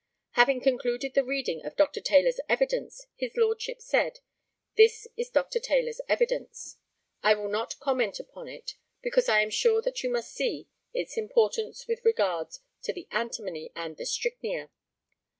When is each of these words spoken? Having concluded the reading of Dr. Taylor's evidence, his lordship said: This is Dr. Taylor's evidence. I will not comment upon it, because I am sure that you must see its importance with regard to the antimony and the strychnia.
Having 0.31 0.61
concluded 0.61 1.13
the 1.13 1.23
reading 1.23 1.63
of 1.63 1.75
Dr. 1.75 2.01
Taylor's 2.01 2.39
evidence, 2.49 3.05
his 3.17 3.37
lordship 3.37 3.83
said: 3.83 4.17
This 4.75 5.07
is 5.15 5.29
Dr. 5.29 5.59
Taylor's 5.59 6.01
evidence. 6.09 6.77
I 7.21 7.35
will 7.35 7.47
not 7.49 7.79
comment 7.79 8.19
upon 8.19 8.47
it, 8.47 8.73
because 9.03 9.29
I 9.29 9.43
am 9.43 9.51
sure 9.51 9.79
that 9.83 10.01
you 10.01 10.09
must 10.09 10.33
see 10.33 10.67
its 10.91 11.17
importance 11.17 11.87
with 11.87 12.03
regard 12.03 12.47
to 12.81 12.91
the 12.93 13.07
antimony 13.11 13.71
and 13.75 13.95
the 13.95 14.07
strychnia. 14.07 14.71